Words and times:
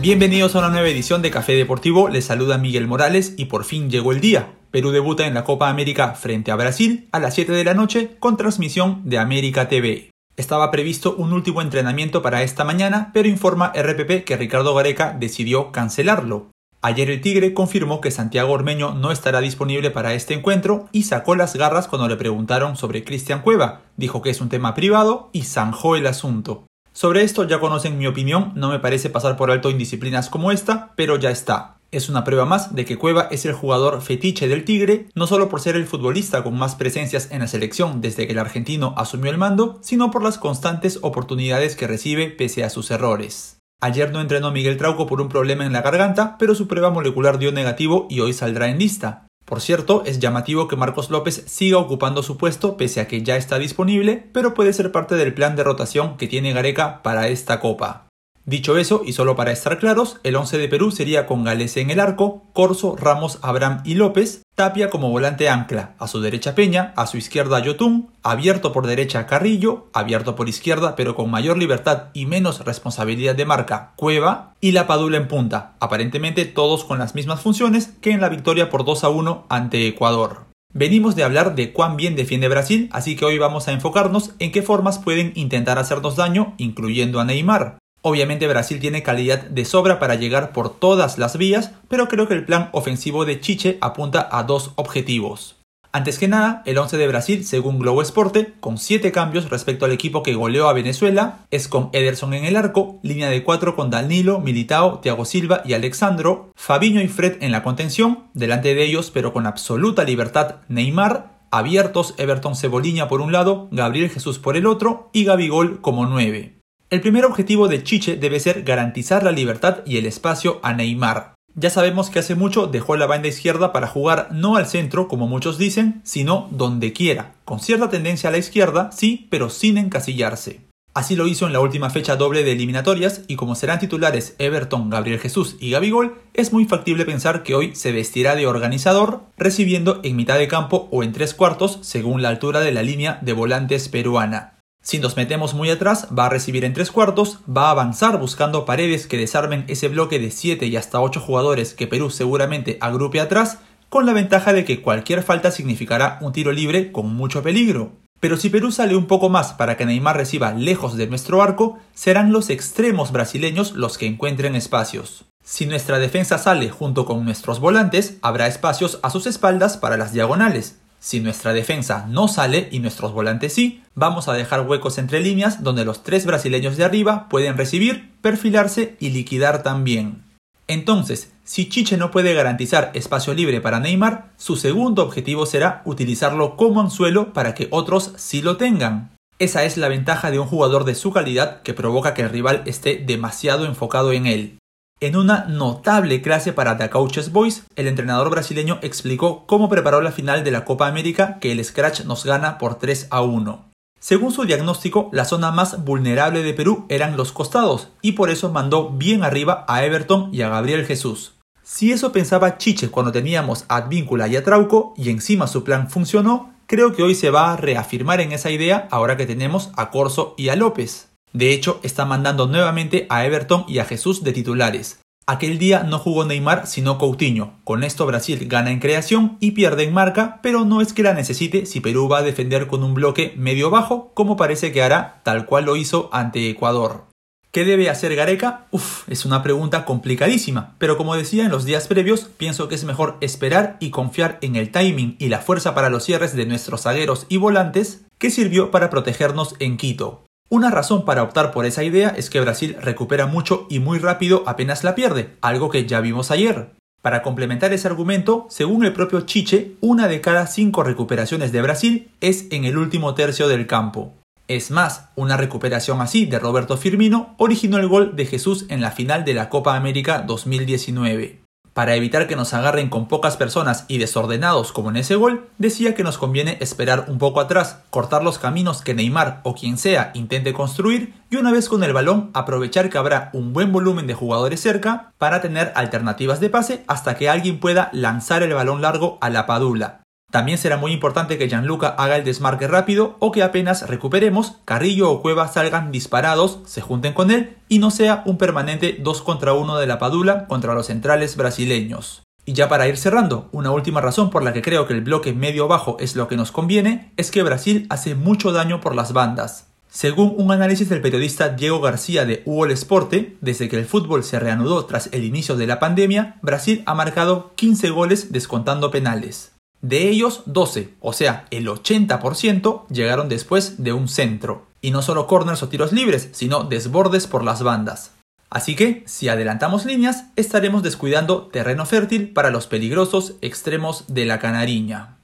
Bienvenidos 0.00 0.54
a 0.54 0.60
una 0.60 0.68
nueva 0.68 0.88
edición 0.88 1.22
de 1.22 1.32
Café 1.32 1.56
Deportivo, 1.56 2.08
les 2.08 2.26
saluda 2.26 2.56
Miguel 2.56 2.86
Morales 2.86 3.34
y 3.36 3.46
por 3.46 3.64
fin 3.64 3.90
llegó 3.90 4.12
el 4.12 4.20
día. 4.20 4.54
Perú 4.70 4.92
debuta 4.92 5.26
en 5.26 5.34
la 5.34 5.42
Copa 5.42 5.68
América 5.68 6.14
frente 6.14 6.52
a 6.52 6.56
Brasil 6.56 7.08
a 7.10 7.18
las 7.18 7.34
7 7.34 7.50
de 7.50 7.64
la 7.64 7.74
noche 7.74 8.16
con 8.20 8.36
transmisión 8.36 9.02
de 9.04 9.18
América 9.18 9.68
TV. 9.68 10.12
Estaba 10.36 10.70
previsto 10.70 11.16
un 11.16 11.32
último 11.32 11.62
entrenamiento 11.62 12.22
para 12.22 12.44
esta 12.44 12.62
mañana, 12.62 13.10
pero 13.12 13.28
informa 13.28 13.72
RPP 13.74 14.22
que 14.24 14.36
Ricardo 14.36 14.72
Gareca 14.72 15.16
decidió 15.18 15.72
cancelarlo. 15.72 16.52
Ayer 16.80 17.10
el 17.10 17.20
Tigre 17.20 17.52
confirmó 17.52 18.00
que 18.00 18.12
Santiago 18.12 18.52
Ormeño 18.52 18.94
no 18.94 19.10
estará 19.10 19.40
disponible 19.40 19.90
para 19.90 20.14
este 20.14 20.32
encuentro 20.32 20.88
y 20.92 21.02
sacó 21.02 21.34
las 21.34 21.56
garras 21.56 21.88
cuando 21.88 22.06
le 22.06 22.14
preguntaron 22.14 22.76
sobre 22.76 23.02
Cristian 23.02 23.42
Cueva. 23.42 23.80
Dijo 23.96 24.22
que 24.22 24.30
es 24.30 24.40
un 24.40 24.48
tema 24.48 24.76
privado 24.76 25.28
y 25.32 25.42
zanjó 25.42 25.96
el 25.96 26.06
asunto. 26.06 26.67
Sobre 26.98 27.22
esto 27.22 27.44
ya 27.44 27.60
conocen 27.60 27.96
mi 27.96 28.08
opinión, 28.08 28.50
no 28.56 28.70
me 28.70 28.80
parece 28.80 29.08
pasar 29.08 29.36
por 29.36 29.52
alto 29.52 29.70
indisciplinas 29.70 30.28
como 30.28 30.50
esta, 30.50 30.94
pero 30.96 31.14
ya 31.14 31.30
está. 31.30 31.76
Es 31.92 32.08
una 32.08 32.24
prueba 32.24 32.44
más 32.44 32.74
de 32.74 32.84
que 32.84 32.96
Cueva 32.96 33.28
es 33.30 33.46
el 33.46 33.52
jugador 33.52 34.02
fetiche 34.02 34.48
del 34.48 34.64
Tigre, 34.64 35.06
no 35.14 35.28
solo 35.28 35.48
por 35.48 35.60
ser 35.60 35.76
el 35.76 35.86
futbolista 35.86 36.42
con 36.42 36.58
más 36.58 36.74
presencias 36.74 37.30
en 37.30 37.38
la 37.38 37.46
selección 37.46 38.00
desde 38.00 38.26
que 38.26 38.32
el 38.32 38.40
argentino 38.40 38.94
asumió 38.96 39.30
el 39.30 39.38
mando, 39.38 39.78
sino 39.80 40.10
por 40.10 40.24
las 40.24 40.38
constantes 40.38 40.98
oportunidades 41.02 41.76
que 41.76 41.86
recibe 41.86 42.30
pese 42.30 42.64
a 42.64 42.68
sus 42.68 42.90
errores. 42.90 43.58
Ayer 43.80 44.10
no 44.10 44.20
entrenó 44.20 44.50
Miguel 44.50 44.76
Trauco 44.76 45.06
por 45.06 45.20
un 45.20 45.28
problema 45.28 45.64
en 45.64 45.72
la 45.72 45.82
garganta, 45.82 46.34
pero 46.36 46.56
su 46.56 46.66
prueba 46.66 46.90
molecular 46.90 47.38
dio 47.38 47.52
negativo 47.52 48.08
y 48.10 48.18
hoy 48.18 48.32
saldrá 48.32 48.70
en 48.70 48.80
lista. 48.80 49.27
Por 49.48 49.62
cierto, 49.62 50.02
es 50.04 50.18
llamativo 50.18 50.68
que 50.68 50.76
Marcos 50.76 51.08
López 51.08 51.42
siga 51.46 51.78
ocupando 51.78 52.22
su 52.22 52.36
puesto 52.36 52.76
pese 52.76 53.00
a 53.00 53.08
que 53.08 53.22
ya 53.22 53.38
está 53.38 53.58
disponible, 53.58 54.28
pero 54.34 54.52
puede 54.52 54.74
ser 54.74 54.92
parte 54.92 55.14
del 55.14 55.32
plan 55.32 55.56
de 55.56 55.64
rotación 55.64 56.18
que 56.18 56.26
tiene 56.26 56.52
Gareca 56.52 57.02
para 57.02 57.28
esta 57.28 57.58
copa. 57.58 58.08
Dicho 58.44 58.76
eso, 58.76 59.00
y 59.06 59.14
solo 59.14 59.36
para 59.36 59.50
estar 59.50 59.78
claros, 59.78 60.20
el 60.22 60.36
11 60.36 60.58
de 60.58 60.68
Perú 60.68 60.90
sería 60.90 61.26
con 61.26 61.44
Galese 61.44 61.80
en 61.80 61.88
el 61.88 61.98
arco, 61.98 62.44
Corso, 62.52 62.94
Ramos, 62.94 63.38
Abraham 63.40 63.80
y 63.86 63.94
López, 63.94 64.42
Tapia 64.58 64.90
como 64.90 65.08
volante 65.10 65.48
ancla, 65.48 65.94
a 66.00 66.08
su 66.08 66.20
derecha 66.20 66.56
Peña, 66.56 66.92
a 66.96 67.06
su 67.06 67.16
izquierda 67.16 67.60
Yotun, 67.60 68.08
abierto 68.24 68.72
por 68.72 68.88
derecha 68.88 69.24
Carrillo, 69.24 69.86
abierto 69.92 70.34
por 70.34 70.48
izquierda 70.48 70.96
pero 70.96 71.14
con 71.14 71.30
mayor 71.30 71.56
libertad 71.56 72.06
y 72.12 72.26
menos 72.26 72.64
responsabilidad 72.64 73.36
de 73.36 73.44
marca 73.44 73.92
Cueva, 73.94 74.54
y 74.60 74.72
la 74.72 74.88
Padula 74.88 75.16
en 75.16 75.28
punta, 75.28 75.74
aparentemente 75.78 76.44
todos 76.44 76.82
con 76.82 76.98
las 76.98 77.14
mismas 77.14 77.40
funciones 77.40 77.92
que 78.00 78.10
en 78.10 78.20
la 78.20 78.30
victoria 78.30 78.68
por 78.68 78.84
2 78.84 79.04
a 79.04 79.10
1 79.10 79.46
ante 79.48 79.86
Ecuador. 79.86 80.46
Venimos 80.74 81.14
de 81.14 81.22
hablar 81.22 81.54
de 81.54 81.72
cuán 81.72 81.96
bien 81.96 82.16
defiende 82.16 82.48
Brasil, 82.48 82.88
así 82.90 83.14
que 83.14 83.26
hoy 83.26 83.38
vamos 83.38 83.68
a 83.68 83.72
enfocarnos 83.72 84.32
en 84.40 84.50
qué 84.50 84.62
formas 84.62 84.98
pueden 84.98 85.30
intentar 85.36 85.78
hacernos 85.78 86.16
daño, 86.16 86.54
incluyendo 86.58 87.20
a 87.20 87.24
Neymar. 87.24 87.77
Obviamente 88.02 88.46
Brasil 88.46 88.80
tiene 88.80 89.02
calidad 89.02 89.42
de 89.42 89.64
sobra 89.64 89.98
para 89.98 90.14
llegar 90.14 90.52
por 90.52 90.78
todas 90.78 91.18
las 91.18 91.36
vías, 91.36 91.72
pero 91.88 92.08
creo 92.08 92.28
que 92.28 92.34
el 92.34 92.44
plan 92.44 92.70
ofensivo 92.72 93.24
de 93.24 93.40
Chiche 93.40 93.78
apunta 93.80 94.28
a 94.30 94.44
dos 94.44 94.72
objetivos. 94.76 95.56
Antes 95.90 96.18
que 96.18 96.28
nada, 96.28 96.62
el 96.66 96.76
11 96.76 96.98
de 96.98 97.08
Brasil, 97.08 97.44
según 97.46 97.78
Globo 97.78 98.02
Esporte, 98.02 98.52
con 98.60 98.76
7 98.76 99.10
cambios 99.10 99.48
respecto 99.48 99.86
al 99.86 99.92
equipo 99.92 100.22
que 100.22 100.34
goleó 100.34 100.68
a 100.68 100.74
Venezuela, 100.74 101.46
es 101.50 101.66
con 101.66 101.88
Ederson 101.92 102.34
en 102.34 102.44
el 102.44 102.56
arco, 102.56 103.00
línea 103.02 103.30
de 103.30 103.42
4 103.42 103.74
con 103.74 103.88
Danilo, 103.88 104.38
Militao, 104.38 104.98
Thiago 104.98 105.24
Silva 105.24 105.62
y 105.64 105.72
Alexandro, 105.72 106.52
Fabiño 106.56 107.00
y 107.00 107.08
Fred 107.08 107.42
en 107.42 107.52
la 107.52 107.62
contención, 107.62 108.24
delante 108.34 108.74
de 108.74 108.84
ellos 108.84 109.10
pero 109.10 109.32
con 109.32 109.46
absoluta 109.46 110.04
libertad 110.04 110.56
Neymar, 110.68 111.38
abiertos 111.50 112.14
Everton 112.18 112.54
Ceboliña 112.54 113.08
por 113.08 113.22
un 113.22 113.32
lado, 113.32 113.68
Gabriel 113.70 114.10
Jesús 114.10 114.38
por 114.38 114.58
el 114.58 114.66
otro 114.66 115.08
y 115.14 115.24
Gabigol 115.24 115.80
como 115.80 116.04
9. 116.04 116.57
El 116.90 117.02
primer 117.02 117.26
objetivo 117.26 117.68
de 117.68 117.82
Chiche 117.82 118.16
debe 118.16 118.40
ser 118.40 118.62
garantizar 118.62 119.22
la 119.22 119.30
libertad 119.30 119.80
y 119.84 119.98
el 119.98 120.06
espacio 120.06 120.58
a 120.62 120.72
Neymar. 120.72 121.34
Ya 121.54 121.68
sabemos 121.68 122.08
que 122.08 122.18
hace 122.18 122.34
mucho 122.34 122.66
dejó 122.66 122.96
la 122.96 123.04
banda 123.06 123.28
izquierda 123.28 123.74
para 123.74 123.88
jugar 123.88 124.28
no 124.32 124.56
al 124.56 124.66
centro, 124.66 125.06
como 125.06 125.26
muchos 125.26 125.58
dicen, 125.58 126.00
sino 126.04 126.48
donde 126.50 126.94
quiera, 126.94 127.34
con 127.44 127.60
cierta 127.60 127.90
tendencia 127.90 128.30
a 128.30 128.32
la 128.32 128.38
izquierda, 128.38 128.90
sí, 128.90 129.26
pero 129.28 129.50
sin 129.50 129.76
encasillarse. 129.76 130.60
Así 130.94 131.14
lo 131.14 131.26
hizo 131.26 131.46
en 131.46 131.52
la 131.52 131.60
última 131.60 131.90
fecha 131.90 132.16
doble 132.16 132.42
de 132.42 132.52
eliminatorias 132.52 133.20
y 133.28 133.36
como 133.36 133.54
serán 133.54 133.80
titulares 133.80 134.34
Everton, 134.38 134.88
Gabriel 134.88 135.20
Jesús 135.20 135.56
y 135.60 135.72
Gabigol, 135.72 136.14
es 136.32 136.54
muy 136.54 136.64
factible 136.64 137.04
pensar 137.04 137.42
que 137.42 137.54
hoy 137.54 137.74
se 137.74 137.92
vestirá 137.92 138.34
de 138.34 138.46
organizador, 138.46 139.24
recibiendo 139.36 140.00
en 140.04 140.16
mitad 140.16 140.38
de 140.38 140.48
campo 140.48 140.88
o 140.90 141.02
en 141.02 141.12
tres 141.12 141.34
cuartos 141.34 141.80
según 141.82 142.22
la 142.22 142.30
altura 142.30 142.60
de 142.60 142.72
la 142.72 142.82
línea 142.82 143.18
de 143.20 143.34
volantes 143.34 143.90
peruana. 143.90 144.57
Si 144.82 144.98
nos 144.98 145.16
metemos 145.16 145.54
muy 145.54 145.70
atrás, 145.70 146.08
va 146.16 146.26
a 146.26 146.30
recibir 146.30 146.64
en 146.64 146.72
tres 146.72 146.90
cuartos, 146.90 147.40
va 147.48 147.68
a 147.68 147.70
avanzar 147.72 148.18
buscando 148.18 148.64
paredes 148.64 149.06
que 149.06 149.18
desarmen 149.18 149.64
ese 149.68 149.88
bloque 149.88 150.18
de 150.18 150.30
7 150.30 150.66
y 150.66 150.76
hasta 150.76 151.00
8 151.00 151.20
jugadores 151.20 151.74
que 151.74 151.86
Perú 151.86 152.10
seguramente 152.10 152.78
agrupe 152.80 153.20
atrás, 153.20 153.58
con 153.88 154.06
la 154.06 154.12
ventaja 154.12 154.52
de 154.52 154.64
que 154.64 154.80
cualquier 154.80 155.22
falta 155.22 155.50
significará 155.50 156.18
un 156.20 156.32
tiro 156.32 156.52
libre 156.52 156.92
con 156.92 157.14
mucho 157.14 157.42
peligro. 157.42 157.92
Pero 158.20 158.36
si 158.36 158.50
Perú 158.50 158.72
sale 158.72 158.96
un 158.96 159.06
poco 159.06 159.28
más 159.28 159.52
para 159.52 159.76
que 159.76 159.86
Neymar 159.86 160.16
reciba 160.16 160.52
lejos 160.52 160.96
de 160.96 161.06
nuestro 161.06 161.42
arco, 161.42 161.78
serán 161.94 162.32
los 162.32 162.50
extremos 162.50 163.12
brasileños 163.12 163.72
los 163.72 163.96
que 163.96 164.06
encuentren 164.06 164.56
espacios. 164.56 165.24
Si 165.44 165.66
nuestra 165.66 165.98
defensa 165.98 166.36
sale 166.36 166.68
junto 166.68 167.04
con 167.06 167.24
nuestros 167.24 167.60
volantes, 167.60 168.18
habrá 168.20 168.48
espacios 168.48 168.98
a 169.02 169.10
sus 169.10 169.26
espaldas 169.26 169.76
para 169.76 169.96
las 169.96 170.12
diagonales. 170.12 170.78
Si 171.00 171.20
nuestra 171.20 171.52
defensa 171.52 172.06
no 172.08 172.28
sale 172.28 172.68
y 172.72 172.80
nuestros 172.80 173.12
volantes 173.12 173.52
sí, 173.54 173.82
vamos 173.94 174.28
a 174.28 174.32
dejar 174.32 174.66
huecos 174.66 174.98
entre 174.98 175.20
líneas 175.20 175.62
donde 175.62 175.84
los 175.84 176.02
tres 176.02 176.26
brasileños 176.26 176.76
de 176.76 176.84
arriba 176.84 177.28
pueden 177.28 177.56
recibir, 177.56 178.10
perfilarse 178.20 178.96
y 178.98 179.10
liquidar 179.10 179.62
también. 179.62 180.24
Entonces, 180.66 181.32
si 181.44 181.68
Chiche 181.68 181.96
no 181.96 182.10
puede 182.10 182.34
garantizar 182.34 182.90
espacio 182.94 183.32
libre 183.32 183.60
para 183.60 183.80
Neymar, 183.80 184.32
su 184.36 184.56
segundo 184.56 185.02
objetivo 185.02 185.46
será 185.46 185.80
utilizarlo 185.86 186.56
como 186.56 186.80
anzuelo 186.80 187.32
para 187.32 187.54
que 187.54 187.68
otros 187.70 188.12
sí 188.16 188.42
lo 188.42 188.58
tengan. 188.58 189.16
Esa 189.38 189.64
es 189.64 189.76
la 189.76 189.88
ventaja 189.88 190.30
de 190.30 190.38
un 190.38 190.46
jugador 190.46 190.84
de 190.84 190.94
su 190.94 191.12
calidad 191.12 191.62
que 191.62 191.72
provoca 191.72 192.12
que 192.12 192.22
el 192.22 192.30
rival 192.30 192.62
esté 192.66 192.96
demasiado 192.96 193.64
enfocado 193.64 194.12
en 194.12 194.26
él. 194.26 194.58
En 195.00 195.14
una 195.14 195.44
notable 195.44 196.22
clase 196.22 196.52
para 196.52 196.76
The 196.76 196.90
Coaches 196.90 197.30
Boys, 197.30 197.62
el 197.76 197.86
entrenador 197.86 198.30
brasileño 198.30 198.80
explicó 198.82 199.46
cómo 199.46 199.68
preparó 199.68 200.00
la 200.00 200.10
final 200.10 200.42
de 200.42 200.50
la 200.50 200.64
Copa 200.64 200.88
América 200.88 201.38
que 201.40 201.52
el 201.52 201.64
Scratch 201.64 202.00
nos 202.00 202.24
gana 202.24 202.58
por 202.58 202.80
3 202.80 203.06
a 203.10 203.22
1. 203.22 203.64
Según 204.00 204.32
su 204.32 204.44
diagnóstico, 204.44 205.08
la 205.12 205.24
zona 205.24 205.52
más 205.52 205.84
vulnerable 205.84 206.42
de 206.42 206.52
Perú 206.52 206.84
eran 206.88 207.16
los 207.16 207.30
costados 207.30 207.90
y 208.02 208.12
por 208.12 208.28
eso 208.28 208.50
mandó 208.50 208.90
bien 208.90 209.22
arriba 209.22 209.64
a 209.68 209.84
Everton 209.84 210.30
y 210.34 210.42
a 210.42 210.48
Gabriel 210.48 210.84
Jesús. 210.84 211.34
Si 211.62 211.92
eso 211.92 212.10
pensaba 212.10 212.58
Chiche 212.58 212.90
cuando 212.90 213.12
teníamos 213.12 213.66
a 213.68 213.76
Advíncula 213.76 214.26
y 214.26 214.34
a 214.34 214.42
Trauco 214.42 214.94
y 214.96 215.10
encima 215.10 215.46
su 215.46 215.62
plan 215.62 215.88
funcionó, 215.88 216.54
creo 216.66 216.92
que 216.92 217.04
hoy 217.04 217.14
se 217.14 217.30
va 217.30 217.52
a 217.52 217.56
reafirmar 217.56 218.20
en 218.20 218.32
esa 218.32 218.50
idea 218.50 218.88
ahora 218.90 219.16
que 219.16 219.26
tenemos 219.26 219.70
a 219.76 219.90
Corso 219.90 220.34
y 220.36 220.48
a 220.48 220.56
López. 220.56 221.07
De 221.32 221.52
hecho, 221.52 221.80
está 221.82 222.04
mandando 222.04 222.46
nuevamente 222.46 223.06
a 223.08 223.24
Everton 223.24 223.64
y 223.68 223.78
a 223.78 223.84
Jesús 223.84 224.24
de 224.24 224.32
titulares. 224.32 225.00
Aquel 225.30 225.58
día 225.58 225.82
no 225.82 225.98
jugó 225.98 226.24
Neymar 226.24 226.66
sino 226.66 226.96
Coutinho. 226.96 227.58
Con 227.64 227.84
esto 227.84 228.06
Brasil 228.06 228.48
gana 228.48 228.70
en 228.70 228.80
creación 228.80 229.36
y 229.40 229.50
pierde 229.50 229.84
en 229.84 229.92
marca, 229.92 230.40
pero 230.42 230.64
no 230.64 230.80
es 230.80 230.94
que 230.94 231.02
la 231.02 231.12
necesite 231.12 231.66
si 231.66 231.80
Perú 231.80 232.08
va 232.08 232.20
a 232.20 232.22
defender 232.22 232.66
con 232.66 232.82
un 232.82 232.94
bloque 232.94 233.34
medio 233.36 233.68
bajo, 233.68 234.10
como 234.14 234.38
parece 234.38 234.72
que 234.72 234.82
hará, 234.82 235.20
tal 235.24 235.44
cual 235.44 235.66
lo 235.66 235.76
hizo 235.76 236.08
ante 236.12 236.48
Ecuador. 236.48 237.08
¿Qué 237.50 237.64
debe 237.64 237.90
hacer 237.90 238.14
Gareca? 238.14 238.68
Uf, 238.70 239.06
es 239.06 239.26
una 239.26 239.42
pregunta 239.42 239.84
complicadísima, 239.84 240.76
pero 240.78 240.96
como 240.96 241.14
decía 241.14 241.44
en 241.44 241.50
los 241.50 241.66
días 241.66 241.88
previos, 241.88 242.28
pienso 242.36 242.68
que 242.68 242.74
es 242.74 242.84
mejor 242.84 243.18
esperar 243.20 243.76
y 243.80 243.90
confiar 243.90 244.38
en 244.40 244.56
el 244.56 244.70
timing 244.70 245.16
y 245.18 245.28
la 245.28 245.40
fuerza 245.40 245.74
para 245.74 245.90
los 245.90 246.04
cierres 246.04 246.36
de 246.36 246.46
nuestros 246.46 246.82
zagueros 246.82 247.26
y 247.28 247.36
volantes 247.36 248.06
que 248.16 248.30
sirvió 248.30 248.70
para 248.70 248.88
protegernos 248.88 249.56
en 249.58 249.76
Quito. 249.76 250.27
Una 250.50 250.70
razón 250.70 251.04
para 251.04 251.22
optar 251.22 251.50
por 251.50 251.66
esa 251.66 251.84
idea 251.84 252.08
es 252.16 252.30
que 252.30 252.40
Brasil 252.40 252.76
recupera 252.80 253.26
mucho 253.26 253.66
y 253.68 253.80
muy 253.80 253.98
rápido 253.98 254.44
apenas 254.46 254.82
la 254.82 254.94
pierde, 254.94 255.36
algo 255.42 255.68
que 255.68 255.86
ya 255.86 256.00
vimos 256.00 256.30
ayer. 256.30 256.70
Para 257.02 257.22
complementar 257.22 257.72
ese 257.74 257.86
argumento, 257.86 258.46
según 258.48 258.84
el 258.84 258.94
propio 258.94 259.20
Chiche, 259.20 259.76
una 259.80 260.08
de 260.08 260.22
cada 260.22 260.46
cinco 260.46 260.82
recuperaciones 260.84 261.52
de 261.52 261.62
Brasil 261.62 262.10
es 262.20 262.46
en 262.50 262.64
el 262.64 262.78
último 262.78 263.14
tercio 263.14 263.46
del 263.46 263.66
campo. 263.66 264.14
Es 264.48 264.70
más, 264.70 265.10
una 265.14 265.36
recuperación 265.36 266.00
así 266.00 266.24
de 266.24 266.38
Roberto 266.38 266.78
Firmino 266.78 267.34
originó 267.36 267.76
el 267.76 267.86
gol 267.86 268.16
de 268.16 268.24
Jesús 268.24 268.64
en 268.70 268.80
la 268.80 268.90
final 268.90 269.26
de 269.26 269.34
la 269.34 269.50
Copa 269.50 269.76
América 269.76 270.22
2019. 270.22 271.40
Para 271.78 271.94
evitar 271.94 272.26
que 272.26 272.34
nos 272.34 272.54
agarren 272.54 272.88
con 272.88 273.06
pocas 273.06 273.36
personas 273.36 273.84
y 273.86 273.98
desordenados 273.98 274.72
como 274.72 274.90
en 274.90 274.96
ese 274.96 275.14
gol, 275.14 275.46
decía 275.58 275.94
que 275.94 276.02
nos 276.02 276.18
conviene 276.18 276.56
esperar 276.58 277.04
un 277.06 277.18
poco 277.18 277.38
atrás, 277.38 277.84
cortar 277.90 278.24
los 278.24 278.40
caminos 278.40 278.82
que 278.82 278.94
Neymar 278.94 279.42
o 279.44 279.54
quien 279.54 279.78
sea 279.78 280.10
intente 280.14 280.52
construir 280.52 281.14
y 281.30 281.36
una 281.36 281.52
vez 281.52 281.68
con 281.68 281.84
el 281.84 281.92
balón 281.92 282.32
aprovechar 282.34 282.90
que 282.90 282.98
habrá 282.98 283.30
un 283.32 283.52
buen 283.52 283.70
volumen 283.70 284.08
de 284.08 284.14
jugadores 284.14 284.58
cerca 284.58 285.12
para 285.18 285.40
tener 285.40 285.70
alternativas 285.76 286.40
de 286.40 286.50
pase 286.50 286.82
hasta 286.88 287.14
que 287.14 287.28
alguien 287.28 287.60
pueda 287.60 287.90
lanzar 287.92 288.42
el 288.42 288.54
balón 288.54 288.82
largo 288.82 289.16
a 289.20 289.30
la 289.30 289.46
padula. 289.46 290.00
También 290.30 290.58
será 290.58 290.76
muy 290.76 290.92
importante 290.92 291.38
que 291.38 291.48
Gianluca 291.48 291.88
haga 291.88 292.16
el 292.16 292.24
desmarque 292.24 292.68
rápido 292.68 293.16
o 293.18 293.32
que 293.32 293.42
apenas 293.42 293.88
recuperemos, 293.88 294.56
Carrillo 294.66 295.10
o 295.10 295.22
Cueva 295.22 295.48
salgan 295.48 295.90
disparados, 295.90 296.58
se 296.66 296.82
junten 296.82 297.14
con 297.14 297.30
él 297.30 297.56
y 297.70 297.78
no 297.78 297.90
sea 297.90 298.22
un 298.26 298.36
permanente 298.36 298.98
2 299.00 299.22
contra 299.22 299.54
1 299.54 299.78
de 299.78 299.86
la 299.86 299.98
Padula 299.98 300.46
contra 300.46 300.74
los 300.74 300.88
centrales 300.88 301.36
brasileños. 301.36 302.22
Y 302.44 302.52
ya 302.52 302.68
para 302.68 302.88
ir 302.88 302.98
cerrando, 302.98 303.48
una 303.52 303.70
última 303.70 304.02
razón 304.02 304.28
por 304.28 304.42
la 304.42 304.52
que 304.52 304.60
creo 304.60 304.86
que 304.86 304.92
el 304.92 305.00
bloque 305.00 305.32
medio-bajo 305.32 305.96
es 305.98 306.14
lo 306.14 306.28
que 306.28 306.36
nos 306.36 306.52
conviene 306.52 307.12
es 307.16 307.30
que 307.30 307.42
Brasil 307.42 307.86
hace 307.88 308.14
mucho 308.14 308.52
daño 308.52 308.82
por 308.82 308.94
las 308.94 309.14
bandas. 309.14 309.68
Según 309.90 310.34
un 310.36 310.52
análisis 310.52 310.90
del 310.90 311.00
periodista 311.00 311.48
Diego 311.48 311.80
García 311.80 312.26
de 312.26 312.42
UOL 312.44 312.70
Esporte, 312.70 313.38
desde 313.40 313.70
que 313.70 313.78
el 313.78 313.86
fútbol 313.86 314.22
se 314.22 314.38
reanudó 314.38 314.84
tras 314.84 315.08
el 315.12 315.24
inicio 315.24 315.56
de 315.56 315.66
la 315.66 315.80
pandemia, 315.80 316.36
Brasil 316.42 316.82
ha 316.84 316.94
marcado 316.94 317.52
15 317.56 317.88
goles 317.90 318.30
descontando 318.30 318.90
penales. 318.90 319.57
De 319.80 320.08
ellos, 320.08 320.42
12, 320.46 320.94
o 320.98 321.12
sea, 321.12 321.46
el 321.52 321.68
80%, 321.68 322.88
llegaron 322.88 323.28
después 323.28 323.82
de 323.82 323.92
un 323.92 324.08
centro. 324.08 324.66
Y 324.80 324.90
no 324.90 325.02
solo 325.02 325.28
corners 325.28 325.62
o 325.62 325.68
tiros 325.68 325.92
libres, 325.92 326.30
sino 326.32 326.64
desbordes 326.64 327.28
por 327.28 327.44
las 327.44 327.62
bandas. 327.62 328.12
Así 328.50 328.74
que, 328.74 329.04
si 329.06 329.28
adelantamos 329.28 329.84
líneas, 329.84 330.24
estaremos 330.34 330.82
descuidando 330.82 331.46
terreno 331.46 331.86
fértil 331.86 332.32
para 332.32 332.50
los 332.50 332.66
peligrosos 332.66 333.34
extremos 333.40 334.04
de 334.08 334.24
la 334.24 334.40
canariña. 334.40 335.18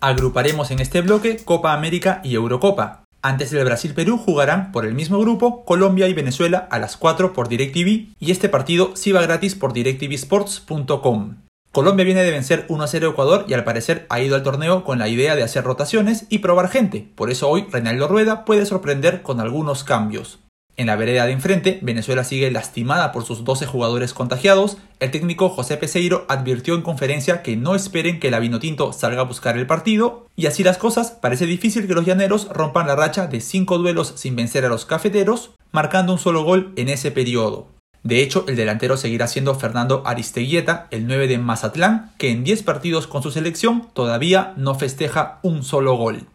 Agruparemos 0.00 0.70
en 0.72 0.80
este 0.80 1.00
bloque 1.00 1.38
Copa 1.42 1.72
América 1.72 2.20
y 2.22 2.34
Eurocopa, 2.34 3.04
antes 3.22 3.50
del 3.50 3.64
Brasil-Perú 3.64 4.18
jugarán 4.18 4.72
por 4.72 4.84
el 4.84 4.94
mismo 4.94 5.18
grupo 5.20 5.64
Colombia 5.64 6.08
y 6.08 6.14
Venezuela 6.14 6.68
a 6.70 6.78
las 6.78 6.96
4 6.96 7.32
por 7.32 7.48
DirecTV 7.48 8.14
y 8.18 8.30
este 8.30 8.48
partido 8.48 8.96
sí 8.96 9.12
va 9.12 9.22
gratis 9.22 9.54
por 9.54 9.72
directvsports.com. 9.72 11.36
Colombia 11.70 12.04
viene 12.04 12.22
de 12.22 12.30
vencer 12.30 12.66
1-0 12.68 13.10
Ecuador 13.10 13.46
y 13.48 13.54
al 13.54 13.64
parecer 13.64 14.04
ha 14.10 14.20
ido 14.20 14.36
al 14.36 14.42
torneo 14.42 14.84
con 14.84 14.98
la 14.98 15.08
idea 15.08 15.36
de 15.36 15.42
hacer 15.42 15.64
rotaciones 15.64 16.26
y 16.28 16.38
probar 16.38 16.68
gente, 16.68 17.08
por 17.14 17.30
eso 17.30 17.48
hoy 17.48 17.66
Reinaldo 17.70 18.08
Rueda 18.08 18.44
puede 18.44 18.66
sorprender 18.66 19.22
con 19.22 19.40
algunos 19.40 19.82
cambios. 19.82 20.41
En 20.76 20.86
la 20.86 20.96
vereda 20.96 21.26
de 21.26 21.32
enfrente, 21.32 21.78
Venezuela 21.82 22.24
sigue 22.24 22.50
lastimada 22.50 23.12
por 23.12 23.24
sus 23.24 23.44
12 23.44 23.66
jugadores 23.66 24.14
contagiados. 24.14 24.78
El 25.00 25.10
técnico 25.10 25.50
José 25.50 25.76
Peseiro 25.76 26.24
advirtió 26.28 26.74
en 26.74 26.82
conferencia 26.82 27.42
que 27.42 27.56
no 27.56 27.74
esperen 27.74 28.20
que 28.20 28.30
la 28.30 28.40
Vinotinto 28.40 28.92
salga 28.94 29.20
a 29.20 29.24
buscar 29.24 29.58
el 29.58 29.66
partido. 29.66 30.26
Y 30.34 30.46
así 30.46 30.64
las 30.64 30.78
cosas, 30.78 31.10
parece 31.10 31.44
difícil 31.44 31.86
que 31.86 31.94
los 31.94 32.06
llaneros 32.06 32.48
rompan 32.48 32.86
la 32.86 32.96
racha 32.96 33.26
de 33.26 33.42
5 33.42 33.78
duelos 33.78 34.14
sin 34.16 34.34
vencer 34.34 34.64
a 34.64 34.70
los 34.70 34.86
cafeteros, 34.86 35.50
marcando 35.72 36.14
un 36.14 36.18
solo 36.18 36.42
gol 36.42 36.72
en 36.76 36.88
ese 36.88 37.10
periodo. 37.10 37.68
De 38.02 38.22
hecho, 38.22 38.44
el 38.48 38.56
delantero 38.56 38.96
seguirá 38.96 39.28
siendo 39.28 39.54
Fernando 39.54 40.02
Aristeguieta, 40.06 40.88
el 40.90 41.06
9 41.06 41.28
de 41.28 41.38
Mazatlán, 41.38 42.12
que 42.18 42.30
en 42.30 42.44
10 42.44 42.62
partidos 42.62 43.06
con 43.06 43.22
su 43.22 43.30
selección 43.30 43.88
todavía 43.92 44.54
no 44.56 44.74
festeja 44.74 45.38
un 45.42 45.62
solo 45.62 45.96
gol. 45.96 46.26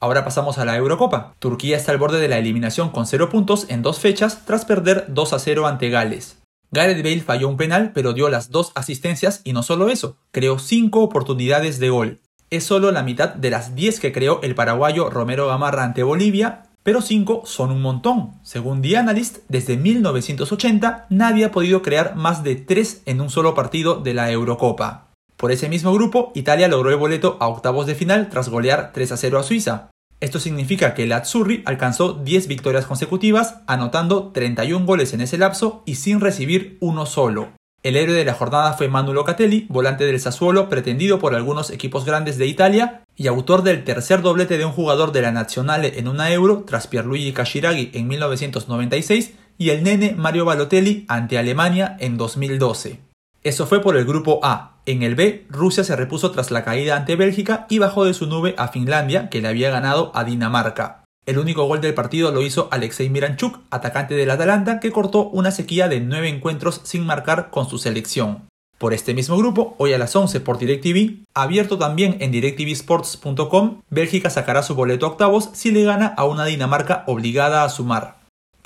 Ahora 0.00 0.24
pasamos 0.24 0.58
a 0.58 0.64
la 0.64 0.76
Eurocopa. 0.76 1.34
Turquía 1.40 1.76
está 1.76 1.90
al 1.90 1.98
borde 1.98 2.20
de 2.20 2.28
la 2.28 2.38
eliminación 2.38 2.90
con 2.90 3.06
0 3.06 3.28
puntos 3.30 3.66
en 3.68 3.82
dos 3.82 3.98
fechas 3.98 4.44
tras 4.44 4.64
perder 4.64 5.06
2 5.08 5.32
a 5.32 5.38
0 5.38 5.66
ante 5.66 5.90
Gales. 5.90 6.38
Gareth 6.70 7.02
Bale 7.02 7.20
falló 7.20 7.48
un 7.48 7.56
penal 7.56 7.92
pero 7.92 8.12
dio 8.12 8.28
las 8.28 8.50
dos 8.50 8.72
asistencias 8.74 9.40
y 9.42 9.52
no 9.52 9.62
solo 9.62 9.88
eso, 9.88 10.16
creó 10.30 10.58
5 10.58 11.00
oportunidades 11.00 11.80
de 11.80 11.90
gol. 11.90 12.20
Es 12.50 12.64
solo 12.64 12.92
la 12.92 13.02
mitad 13.02 13.30
de 13.30 13.50
las 13.50 13.74
10 13.74 13.98
que 13.98 14.12
creó 14.12 14.40
el 14.42 14.54
paraguayo 14.54 15.10
Romero 15.10 15.48
Gamarra 15.48 15.82
ante 15.82 16.02
Bolivia, 16.02 16.62
pero 16.84 17.02
5 17.02 17.42
son 17.44 17.72
un 17.72 17.82
montón. 17.82 18.34
Según 18.42 18.80
The 18.82 18.98
Analyst, 18.98 19.38
desde 19.48 19.76
1980 19.76 21.06
nadie 21.10 21.46
ha 21.46 21.52
podido 21.52 21.82
crear 21.82 22.14
más 22.14 22.44
de 22.44 22.54
3 22.54 23.02
en 23.06 23.20
un 23.20 23.30
solo 23.30 23.54
partido 23.54 23.96
de 23.96 24.14
la 24.14 24.30
Eurocopa. 24.30 25.07
Por 25.38 25.52
ese 25.52 25.68
mismo 25.68 25.94
grupo, 25.94 26.32
Italia 26.34 26.66
logró 26.66 26.90
el 26.90 26.96
boleto 26.96 27.36
a 27.38 27.46
octavos 27.46 27.86
de 27.86 27.94
final 27.94 28.28
tras 28.28 28.48
golear 28.48 28.90
3 28.92 29.12
a 29.12 29.16
0 29.16 29.38
a 29.38 29.42
Suiza. 29.44 29.90
Esto 30.18 30.40
significa 30.40 30.94
que 30.94 31.04
el 31.04 31.12
Azzurri 31.12 31.62
alcanzó 31.64 32.12
10 32.12 32.48
victorias 32.48 32.86
consecutivas, 32.86 33.58
anotando 33.68 34.32
31 34.32 34.84
goles 34.84 35.12
en 35.12 35.20
ese 35.20 35.38
lapso 35.38 35.84
y 35.86 35.94
sin 35.94 36.18
recibir 36.18 36.76
uno 36.80 37.06
solo. 37.06 37.50
El 37.84 37.94
héroe 37.94 38.16
de 38.16 38.24
la 38.24 38.34
jornada 38.34 38.72
fue 38.72 38.88
Manu 38.88 39.12
Locatelli, 39.12 39.66
volante 39.68 40.06
del 40.06 40.18
Sassuolo 40.18 40.68
pretendido 40.68 41.20
por 41.20 41.36
algunos 41.36 41.70
equipos 41.70 42.04
grandes 42.04 42.36
de 42.36 42.48
Italia 42.48 43.02
y 43.14 43.28
autor 43.28 43.62
del 43.62 43.84
tercer 43.84 44.22
doblete 44.22 44.58
de 44.58 44.64
un 44.64 44.72
jugador 44.72 45.12
de 45.12 45.22
la 45.22 45.30
Nazionale 45.30 46.00
en 46.00 46.08
una 46.08 46.32
Euro 46.32 46.64
tras 46.66 46.88
Pierluigi 46.88 47.32
Cashiraghi 47.32 47.92
en 47.94 48.08
1996 48.08 49.34
y 49.56 49.70
el 49.70 49.84
nene 49.84 50.16
Mario 50.18 50.44
Balotelli 50.44 51.04
ante 51.06 51.38
Alemania 51.38 51.96
en 52.00 52.16
2012. 52.16 53.07
Eso 53.42 53.66
fue 53.66 53.80
por 53.80 53.96
el 53.96 54.04
grupo 54.04 54.40
A. 54.42 54.76
En 54.84 55.02
el 55.02 55.14
B, 55.14 55.46
Rusia 55.48 55.84
se 55.84 55.96
repuso 55.96 56.30
tras 56.30 56.50
la 56.50 56.64
caída 56.64 56.96
ante 56.96 57.16
Bélgica 57.16 57.66
y 57.68 57.78
bajó 57.78 58.04
de 58.04 58.14
su 58.14 58.26
nube 58.26 58.54
a 58.58 58.68
Finlandia, 58.68 59.28
que 59.28 59.40
le 59.40 59.48
había 59.48 59.70
ganado 59.70 60.10
a 60.14 60.24
Dinamarca. 60.24 61.04
El 61.26 61.38
único 61.38 61.64
gol 61.64 61.80
del 61.80 61.94
partido 61.94 62.32
lo 62.32 62.40
hizo 62.40 62.68
Alexei 62.70 63.10
Miranchuk, 63.10 63.60
atacante 63.70 64.14
del 64.14 64.30
Atalanta, 64.30 64.80
que 64.80 64.90
cortó 64.90 65.28
una 65.28 65.50
sequía 65.50 65.88
de 65.88 66.00
nueve 66.00 66.28
encuentros 66.28 66.80
sin 66.84 67.04
marcar 67.04 67.50
con 67.50 67.68
su 67.68 67.78
selección. 67.78 68.48
Por 68.78 68.94
este 68.94 69.12
mismo 69.12 69.36
grupo, 69.36 69.74
hoy 69.78 69.92
a 69.92 69.98
las 69.98 70.14
11 70.14 70.40
por 70.40 70.56
DirecTV, 70.56 71.24
abierto 71.34 71.78
también 71.78 72.16
en 72.20 72.30
directvsports.com, 72.30 73.82
Bélgica 73.90 74.30
sacará 74.30 74.62
su 74.62 74.74
boleto 74.74 75.06
octavos 75.06 75.50
si 75.52 75.70
le 75.70 75.82
gana 75.82 76.14
a 76.16 76.24
una 76.24 76.44
Dinamarca 76.44 77.04
obligada 77.08 77.64
a 77.64 77.68
sumar. 77.68 78.17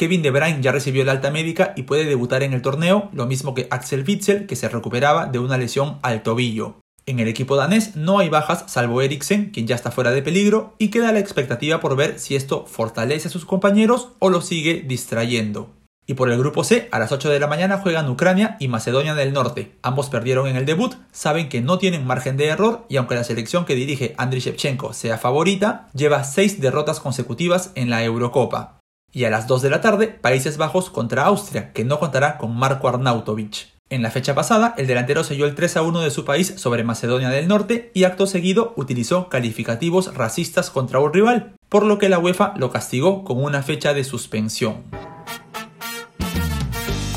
Kevin 0.02 0.22
De 0.22 0.32
Bruyne 0.32 0.60
ya 0.60 0.72
recibió 0.72 1.04
la 1.04 1.12
alta 1.12 1.30
médica 1.30 1.74
y 1.76 1.84
puede 1.84 2.06
debutar 2.06 2.42
en 2.42 2.54
el 2.54 2.60
torneo, 2.60 3.08
lo 3.12 3.26
mismo 3.26 3.54
que 3.54 3.68
Axel 3.70 4.02
Witzel, 4.04 4.46
que 4.48 4.56
se 4.56 4.68
recuperaba 4.68 5.26
de 5.26 5.38
una 5.38 5.56
lesión 5.56 6.00
al 6.02 6.24
tobillo. 6.24 6.80
En 7.06 7.20
el 7.20 7.28
equipo 7.28 7.54
danés 7.54 7.94
no 7.94 8.18
hay 8.18 8.28
bajas 8.28 8.64
salvo 8.66 9.00
Eriksen, 9.00 9.50
quien 9.50 9.68
ya 9.68 9.76
está 9.76 9.92
fuera 9.92 10.10
de 10.10 10.20
peligro, 10.20 10.74
y 10.80 10.88
queda 10.88 11.12
la 11.12 11.20
expectativa 11.20 11.78
por 11.78 11.94
ver 11.94 12.18
si 12.18 12.34
esto 12.34 12.66
fortalece 12.66 13.28
a 13.28 13.30
sus 13.30 13.44
compañeros 13.44 14.08
o 14.18 14.28
lo 14.28 14.40
sigue 14.40 14.82
distrayendo. 14.84 15.70
Y 16.04 16.14
por 16.14 16.32
el 16.32 16.38
grupo 16.40 16.64
C, 16.64 16.88
a 16.90 16.98
las 16.98 17.12
8 17.12 17.30
de 17.30 17.38
la 17.38 17.46
mañana 17.46 17.78
juegan 17.78 18.10
Ucrania 18.10 18.56
y 18.58 18.66
Macedonia 18.66 19.14
del 19.14 19.32
Norte. 19.32 19.76
Ambos 19.82 20.10
perdieron 20.10 20.48
en 20.48 20.56
el 20.56 20.66
debut, 20.66 20.96
saben 21.12 21.48
que 21.48 21.60
no 21.60 21.78
tienen 21.78 22.04
margen 22.04 22.36
de 22.36 22.48
error 22.48 22.86
y 22.88 22.96
aunque 22.96 23.14
la 23.14 23.22
selección 23.22 23.66
que 23.66 23.76
dirige 23.76 24.16
Andriy 24.18 24.40
Shevchenko 24.40 24.94
sea 24.94 25.16
favorita, 25.16 25.90
lleva 25.94 26.24
6 26.24 26.60
derrotas 26.60 26.98
consecutivas 26.98 27.70
en 27.76 27.88
la 27.88 28.02
Eurocopa. 28.02 28.81
Y 29.14 29.24
a 29.24 29.30
las 29.30 29.46
2 29.46 29.60
de 29.60 29.70
la 29.70 29.82
tarde, 29.82 30.08
Países 30.08 30.56
Bajos 30.56 30.88
contra 30.88 31.24
Austria, 31.26 31.72
que 31.74 31.84
no 31.84 31.98
contará 31.98 32.38
con 32.38 32.56
Marco 32.56 32.88
Arnautovic. 32.88 33.68
En 33.90 34.00
la 34.00 34.10
fecha 34.10 34.34
pasada, 34.34 34.74
el 34.78 34.86
delantero 34.86 35.22
selló 35.22 35.44
el 35.44 35.54
3 35.54 35.76
a 35.76 35.82
1 35.82 36.00
de 36.00 36.10
su 36.10 36.24
país 36.24 36.54
sobre 36.56 36.82
Macedonia 36.82 37.28
del 37.28 37.46
Norte 37.46 37.90
y 37.92 38.04
acto 38.04 38.26
seguido 38.26 38.72
utilizó 38.74 39.28
calificativos 39.28 40.14
racistas 40.14 40.70
contra 40.70 40.98
un 40.98 41.12
rival, 41.12 41.52
por 41.68 41.84
lo 41.84 41.98
que 41.98 42.08
la 42.08 42.18
UEFA 42.18 42.54
lo 42.56 42.70
castigó 42.70 43.22
con 43.22 43.44
una 43.44 43.62
fecha 43.62 43.92
de 43.92 44.04
suspensión. 44.04 44.84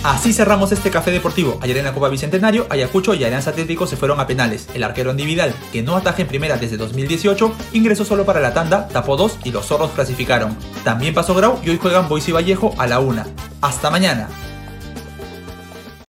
Así 0.05 0.33
cerramos 0.33 0.71
este 0.71 0.91
café 0.91 1.09
deportivo. 1.09 1.57
Ayer 1.63 1.77
en 1.77 1.85
la 1.85 1.91
Copa 1.91 2.09
Bicentenario, 2.09 2.67
Ayacucho 2.69 3.15
y 3.15 3.23
Alianza 3.23 3.49
Atlético 3.49 3.87
se 3.87 3.97
fueron 3.97 4.19
a 4.19 4.27
penales. 4.27 4.67
El 4.75 4.83
arquero 4.83 5.09
individual, 5.09 5.51
que 5.73 5.81
no 5.81 5.95
ataja 5.95 6.21
en 6.21 6.27
primera 6.27 6.57
desde 6.57 6.77
2018, 6.77 7.51
ingresó 7.73 8.05
solo 8.05 8.23
para 8.23 8.39
la 8.39 8.53
tanda, 8.53 8.87
tapó 8.87 9.17
dos 9.17 9.39
y 9.43 9.49
los 9.49 9.65
zorros 9.65 9.89
clasificaron. 9.93 10.55
También 10.83 11.15
pasó 11.15 11.33
Grau 11.33 11.59
y 11.63 11.71
hoy 11.71 11.79
juegan 11.79 12.07
Boise 12.07 12.29
y 12.29 12.33
Vallejo 12.35 12.75
a 12.77 12.85
la 12.85 12.99
una. 12.99 13.25
¡Hasta 13.61 13.89
mañana! 13.89 14.29